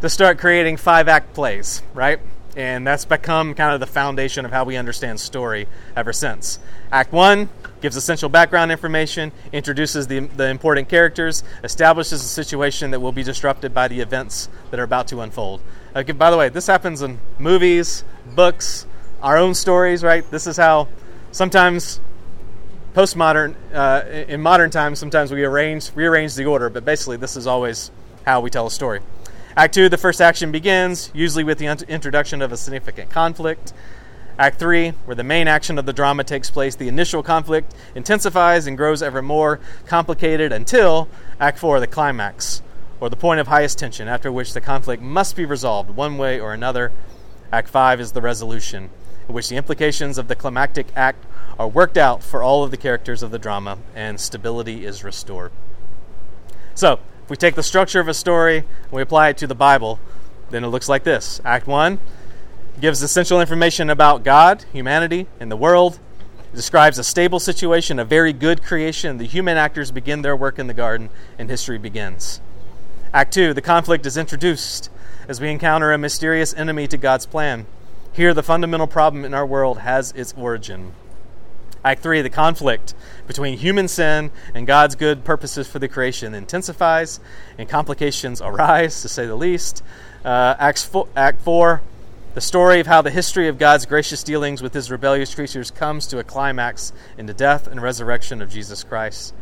[0.01, 2.19] to start creating five act plays, right?
[2.55, 6.59] And that's become kind of the foundation of how we understand story ever since.
[6.91, 7.49] Act one
[7.81, 13.23] gives essential background information, introduces the, the important characters, establishes a situation that will be
[13.23, 15.61] disrupted by the events that are about to unfold.
[15.93, 18.85] Uh, by the way, this happens in movies, books,
[19.21, 20.29] our own stories, right?
[20.31, 20.87] This is how
[21.31, 21.99] sometimes
[22.93, 27.47] postmodern, uh, in modern times, sometimes we arrange, rearrange the order, but basically this is
[27.47, 27.91] always
[28.25, 29.01] how we tell a story.
[29.55, 33.71] Act two, the first action begins, usually with the introduction of a significant conflict.
[34.39, 38.65] Act three, where the main action of the drama takes place, the initial conflict intensifies
[38.65, 41.07] and grows ever more complicated until
[41.39, 42.63] Act four, the climax,
[42.99, 46.39] or the point of highest tension, after which the conflict must be resolved one way
[46.39, 46.91] or another.
[47.51, 48.89] Act five is the resolution,
[49.27, 51.23] in which the implications of the climactic act
[51.59, 55.51] are worked out for all of the characters of the drama and stability is restored.
[56.73, 59.55] So, if we take the structure of a story and we apply it to the
[59.55, 59.99] Bible,
[60.49, 61.99] then it looks like this Act 1
[62.81, 65.99] gives essential information about God, humanity, and the world.
[66.51, 69.19] It describes a stable situation, a very good creation.
[69.19, 72.41] The human actors begin their work in the garden, and history begins.
[73.13, 74.89] Act 2 the conflict is introduced
[75.27, 77.67] as we encounter a mysterious enemy to God's plan.
[78.11, 80.93] Here, the fundamental problem in our world has its origin.
[81.85, 82.93] Act 3, the conflict
[83.27, 87.19] between human sin and God's good purposes for the creation intensifies
[87.57, 89.83] and complications arise, to say the least.
[90.23, 91.81] Uh, Acts fo- Act 4,
[92.35, 96.07] the story of how the history of God's gracious dealings with his rebellious creatures comes
[96.07, 99.33] to a climax in the death and resurrection of Jesus Christ.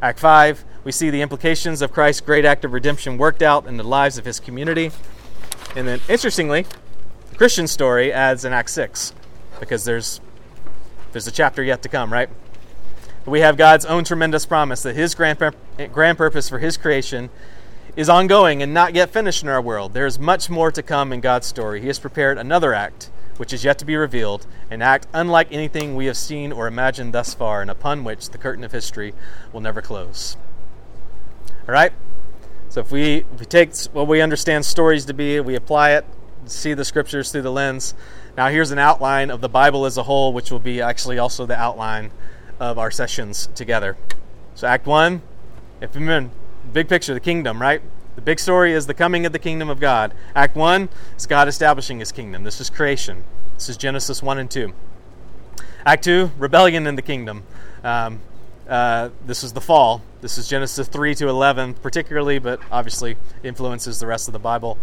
[0.00, 3.76] Act 5, we see the implications of Christ's great act of redemption worked out in
[3.76, 4.90] the lives of his community.
[5.76, 6.66] And then, interestingly,
[7.30, 9.14] the Christian story adds in Act 6
[9.60, 10.20] because there's
[11.12, 12.28] there's a chapter yet to come, right?
[13.24, 15.38] We have God's own tremendous promise that His grand,
[15.92, 17.30] grand purpose for His creation
[17.94, 19.92] is ongoing and not yet finished in our world.
[19.92, 21.80] There is much more to come in God's story.
[21.80, 25.94] He has prepared another act, which is yet to be revealed, an act unlike anything
[25.94, 29.14] we have seen or imagined thus far, and upon which the curtain of history
[29.52, 30.36] will never close.
[31.68, 31.92] All right?
[32.70, 36.06] So if we, if we take what we understand stories to be, we apply it,
[36.46, 37.94] see the scriptures through the lens
[38.36, 41.44] now, here's an outline of the Bible as a whole, which will be actually also
[41.44, 42.10] the outline
[42.58, 43.96] of our sessions together.
[44.54, 45.20] So, Act 1,
[45.82, 46.30] if you're in
[46.72, 47.82] big picture, the kingdom, right?
[48.14, 50.14] The big story is the coming of the kingdom of God.
[50.34, 52.44] Act 1 is God establishing his kingdom.
[52.44, 53.24] This is creation.
[53.54, 54.72] This is Genesis 1 and 2.
[55.84, 57.42] Act 2, rebellion in the kingdom.
[57.84, 58.20] Um,
[58.66, 60.02] uh, this is the fall.
[60.22, 64.78] This is Genesis 3 to 11, particularly, but obviously influences the rest of the Bible.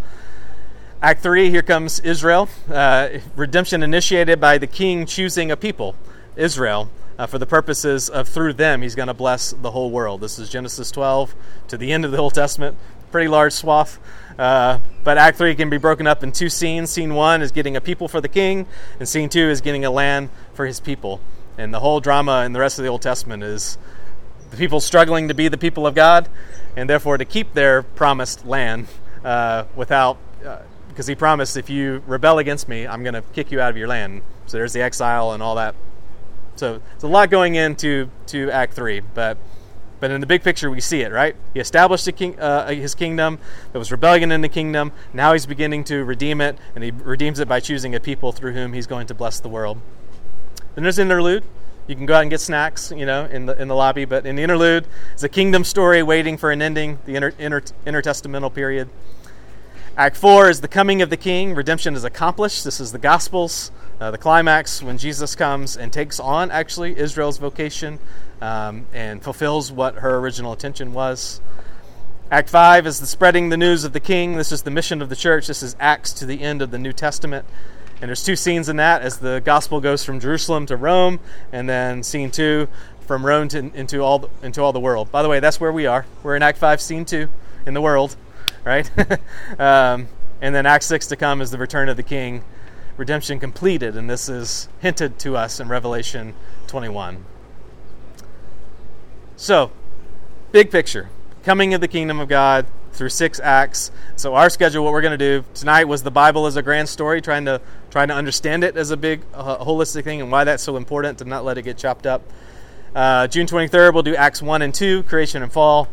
[1.02, 2.50] Act 3, here comes Israel.
[2.70, 5.96] Uh, redemption initiated by the king choosing a people,
[6.36, 10.20] Israel, uh, for the purposes of through them, he's going to bless the whole world.
[10.20, 11.34] This is Genesis 12
[11.70, 12.76] to the end of the Old Testament,
[13.14, 13.98] pretty large swath.
[14.38, 16.90] Uh, but Act 3 can be broken up in two scenes.
[16.90, 18.66] Scene 1 is getting a people for the king,
[19.00, 21.22] and Scene 2 is getting a land for his people.
[21.58, 23.78] And the whole drama in the rest of the Old Testament is
[24.52, 26.28] the people struggling to be the people of God,
[26.76, 28.88] and therefore to keep their promised land
[29.24, 30.18] uh, without
[31.00, 33.78] because he promised if you rebel against me, I'm going to kick you out of
[33.78, 34.22] your land.
[34.48, 35.74] So there's the exile and all that.
[36.58, 39.38] So it's a lot going into to Act Three, but
[40.02, 41.38] but in the big picture, we see it right.
[41.54, 43.40] He established king, uh, his kingdom.
[43.72, 44.92] There was rebellion in the kingdom.
[45.14, 48.52] Now he's beginning to redeem it, and he redeems it by choosing a people through
[48.52, 49.80] whom he's going to bless the world.
[50.76, 51.46] Then there's interlude.
[51.88, 54.04] You can go out and get snacks, you know, in the in the lobby.
[54.04, 57.00] But in the interlude, it's a kingdom story waiting for an ending.
[57.06, 58.90] The inter, inter, intertestamental period.
[60.00, 61.54] Act 4 is the coming of the king.
[61.54, 62.64] Redemption is accomplished.
[62.64, 63.70] This is the Gospels,
[64.00, 68.00] uh, the climax when Jesus comes and takes on actually Israel's vocation
[68.40, 71.42] um, and fulfills what her original intention was.
[72.32, 74.38] Act 5 is the spreading the news of the king.
[74.38, 75.48] This is the mission of the church.
[75.48, 77.46] This is Acts to the end of the New Testament.
[78.02, 81.20] And there's two scenes in that as the gospel goes from Jerusalem to Rome,
[81.52, 82.70] and then scene two
[83.02, 85.12] from Rome to, into all the, into all the world.
[85.12, 86.06] By the way, that's where we are.
[86.24, 87.28] We're in Act 5, scene two
[87.66, 88.16] in the world,
[88.64, 88.90] right?
[89.60, 90.08] um,
[90.42, 92.44] and then Act 6 to come is the return of the king,
[92.98, 96.34] redemption completed, and this is hinted to us in Revelation
[96.68, 97.26] 21.
[99.36, 99.72] So,
[100.52, 101.10] big picture
[101.44, 103.92] coming of the kingdom of God through six acts.
[104.16, 106.90] So our schedule, what we're going to do tonight was the Bible as a grand
[106.90, 110.44] story, trying to trying to understand it as a big uh, holistic thing and why
[110.44, 112.22] that's so important to not let it get chopped up.
[112.94, 115.88] Uh, June 23rd, we'll do Acts 1 and 2, creation and fall.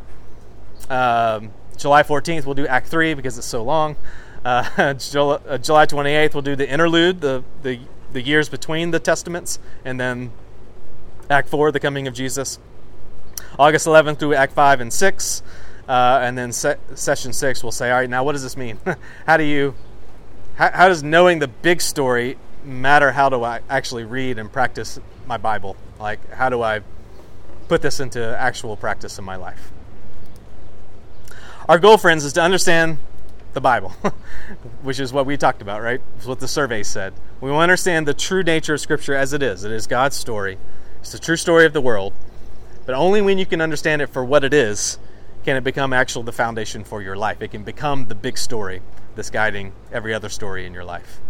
[0.91, 3.97] Um, July 14th, we'll do Act 3 because it's so long.
[4.45, 7.81] Uh, July, uh, July 28th, we'll do the interlude, the, the,
[8.13, 10.33] the years between the testaments, and then
[11.29, 12.59] Act 4, the coming of Jesus.
[13.59, 15.43] August 11th through Act 5 and 6.
[15.89, 18.79] Uh, and then se- session 6 we'll say, all right, now what does this mean?
[19.27, 19.75] how do you,
[20.57, 24.99] how, how does knowing the big story matter how do I actually read and practice
[25.27, 25.77] my Bible?
[26.01, 26.81] Like, how do I
[27.69, 29.73] put this into actual practice in my life?
[31.69, 32.99] Our goal, friends, is to understand
[33.53, 33.91] the Bible,
[34.83, 36.01] which is what we talked about, right?
[36.17, 37.13] It's what the survey said.
[37.41, 39.65] We want to understand the true nature of Scripture as it is.
[39.65, 40.59] It is God's story,
[41.01, 42.13] it's the true story of the world.
[42.85, 44.99] But only when you can understand it for what it is
[45.45, 47.43] can it become actual the foundation for your life.
[47.43, 48.81] It can become the big story
[49.17, 51.21] that's guiding every other story in your life.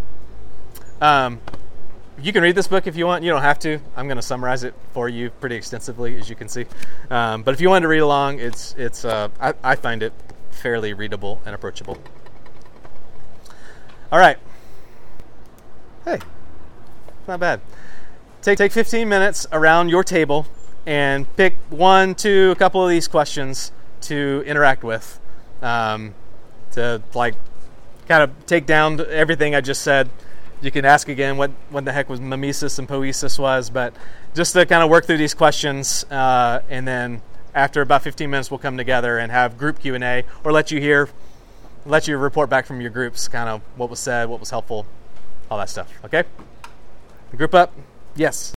[1.01, 1.41] Um,
[2.21, 3.25] you can read this book if you want.
[3.25, 3.79] You don't have to.
[3.97, 6.67] I'm going to summarize it for you pretty extensively, as you can see.
[7.11, 9.05] Um, but if you wanted to read along, it's it's.
[9.05, 10.13] Uh, I, I find it
[10.51, 11.99] fairly readable and approachable.
[14.11, 14.39] All right.
[16.05, 16.19] Hey,
[17.29, 17.61] not bad.
[18.41, 20.47] Take take 15 minutes around your table
[20.87, 25.19] and pick one, two, a couple of these questions to interact with,
[25.61, 26.15] um,
[26.73, 27.35] to like
[28.07, 30.09] kind of take down everything I just said.
[30.67, 33.95] You can ask again what what the heck was mimesis and poiesis was, but
[34.35, 37.23] just to kind of work through these questions, uh, and then
[37.55, 40.73] after about 15 minutes, we'll come together and have group Q and A, or let
[40.73, 41.09] you hear,
[41.85, 44.87] let you report back from your groups, kind of what was said, what was helpful,
[45.53, 45.89] all that stuff.
[46.05, 46.25] Okay,
[47.37, 47.73] group up.
[48.17, 48.53] Yes.